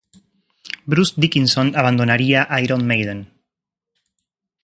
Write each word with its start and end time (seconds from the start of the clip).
Bruce 0.87 1.13
Dickinson 1.15 1.75
abandonaría 1.75 2.47
Iron 2.63 2.87
Maiden. 2.87 3.31